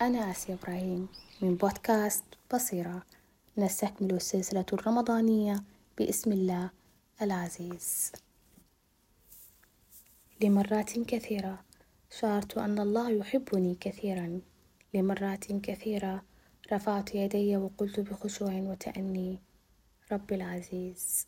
أنا 0.00 0.30
آسيا 0.30 0.54
إبراهيم 0.54 1.08
من 1.42 1.56
بودكاست 1.56 2.24
بصيرة. 2.54 3.02
نستكمل 3.58 4.14
السلسلة 4.14 4.64
الرمضانية 4.72 5.64
باسم 5.98 6.32
الله 6.32 6.70
العزيز. 7.22 8.12
لمرات 10.42 10.98
كثيرة 10.98 11.64
شعرت 12.10 12.58
أن 12.58 12.78
الله 12.78 13.10
يحبني 13.10 13.76
كثيرا. 13.80 14.40
لمرات 14.94 15.52
كثيرة 15.52 16.22
رفعت 16.72 17.14
يدي 17.14 17.56
وقلت 17.56 18.00
بخشوع 18.00 18.52
وتأني 18.54 19.38
رب 20.12 20.32
العزيز. 20.32 21.26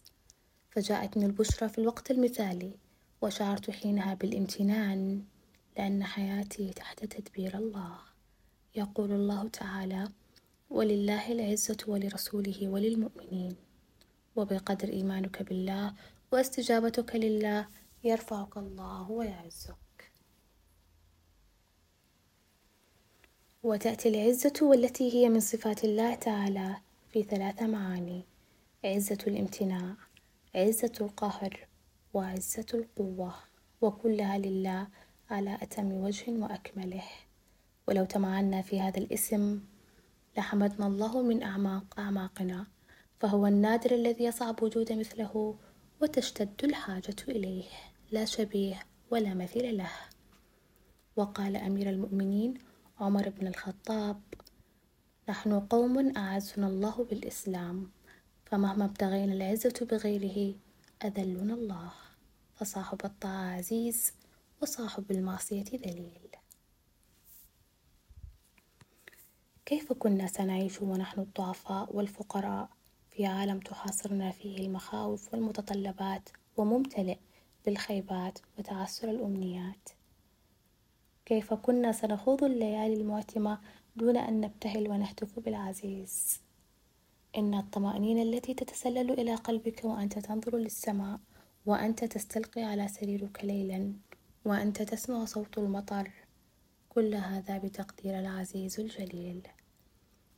فجاءتني 0.70 1.26
البشرى 1.26 1.68
في 1.68 1.78
الوقت 1.78 2.10
المثالي 2.10 2.72
وشعرت 3.22 3.70
حينها 3.70 4.14
بالامتنان 4.14 5.24
لأن 5.76 6.04
حياتي 6.04 6.70
تحت 6.70 7.04
تدبير 7.04 7.58
الله. 7.58 8.11
يقول 8.74 9.12
الله 9.12 9.48
تعالى 9.48 10.08
ولله 10.70 11.32
العزة 11.32 11.76
ولرسوله 11.86 12.68
وللمؤمنين. 12.68 13.56
وبقدر 14.36 14.88
إيمانك 14.88 15.42
بالله 15.42 15.94
واستجابتك 16.32 17.16
لله 17.16 17.68
يرفعك 18.04 18.56
الله 18.56 19.10
ويعزك. 19.10 20.12
وتأتي 23.62 24.08
العزة 24.08 24.52
والتي 24.62 25.14
هي 25.14 25.28
من 25.28 25.40
صفات 25.40 25.84
الله 25.84 26.14
تعالى 26.14 26.76
في 27.12 27.22
ثلاث 27.22 27.62
معاني 27.62 28.24
عزة 28.84 29.18
الامتناع 29.26 29.94
عزة 30.54 30.92
القهر 31.00 31.66
وعزة 32.14 32.66
القوة. 32.74 33.34
وكلها 33.80 34.38
لله 34.38 34.86
على 35.30 35.58
أتم 35.62 35.92
وجه 35.92 36.30
وأكمله. 36.30 37.04
ولو 37.88 38.04
تمعنا 38.04 38.62
في 38.62 38.80
هذا 38.80 38.98
الاسم 38.98 39.60
لحمدنا 40.38 40.86
الله 40.86 41.22
من 41.22 41.42
أعماق 41.42 41.84
أعماقنا. 41.98 42.66
فهو 43.20 43.46
النادر 43.46 43.94
الذي 43.94 44.24
يصعب 44.24 44.62
وجود 44.62 44.92
مثله 44.92 45.58
وتشتد 46.02 46.64
الحاجة 46.64 47.16
إليه. 47.28 47.64
لا 48.10 48.24
شبيه 48.24 48.80
ولا 49.10 49.34
مثيل 49.34 49.76
له. 49.76 49.90
وقال 51.16 51.56
أمير 51.56 51.90
المؤمنين 51.90 52.54
عمر 53.00 53.28
بن 53.28 53.46
الخطاب 53.46 54.20
نحن 55.28 55.60
قوم 55.60 56.16
أعزنا 56.16 56.66
الله 56.66 57.04
بالإسلام 57.04 57.90
فمهما 58.46 58.84
ابتغينا 58.84 59.32
العزة 59.32 59.86
بغيره 59.90 60.54
أذلنا 61.04 61.54
الله 61.54 61.92
فصاحب 62.54 62.98
الطاعة 63.04 63.56
عزيز 63.56 64.12
وصاحب 64.62 65.10
المعصية 65.10 65.64
ذليل. 65.74 66.31
كيف 69.66 69.92
كنا 69.92 70.26
سنعيش 70.26 70.82
ونحن 70.82 71.20
الضعفاء 71.20 71.96
والفقراء 71.96 72.68
في 73.10 73.26
عالم 73.26 73.60
تحاصرنا 73.60 74.30
فيه 74.30 74.56
المخاوف 74.58 75.32
والمتطلبات 75.32 76.28
وممتلئ 76.56 77.18
بالخيبات 77.66 78.38
وتعسر 78.58 79.10
الأمنيات؟ 79.10 79.88
كيف 81.24 81.54
كنا 81.54 81.92
سنخوض 81.92 82.44
الليالي 82.44 82.94
المعتمة 82.94 83.58
دون 83.96 84.16
أن 84.16 84.40
نبتهل 84.40 84.88
ونهتف 84.88 85.38
بالعزيز؟ 85.38 86.40
إن 87.36 87.54
الطمأنينة 87.54 88.22
التي 88.22 88.54
تتسلل 88.54 89.10
إلى 89.10 89.34
قلبك 89.34 89.84
وأنت 89.84 90.18
تنظر 90.18 90.56
للسماء 90.56 91.20
وأنت 91.66 92.04
تستلقي 92.04 92.62
على 92.62 92.88
سريرك 92.88 93.44
ليلا 93.44 93.92
وأنت 94.44 94.82
تسمع 94.82 95.24
صوت 95.24 95.58
المطر 95.58 96.10
كل 96.88 97.14
هذا 97.14 97.58
بتقدير 97.58 98.18
العزيز 98.18 98.80
الجليل. 98.80 99.42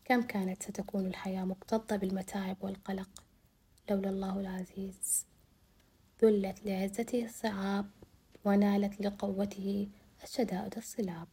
كم 0.04 0.22
كانت 0.22 0.62
ستكون 0.62 1.06
الحياة 1.06 1.44
مكتظة 1.44 1.97
بالمتاعب 1.97 2.56
والقلق؟ 2.60 3.25
لولا 3.91 4.10
الله 4.10 4.41
العزيز. 4.41 5.26
ذلت 6.22 6.66
لعزته 6.66 7.25
الصعاب 7.25 7.87
ونالت 8.44 9.00
لقوته 9.00 9.88
الشدائد 10.25 10.76
الصلاب. 10.76 11.28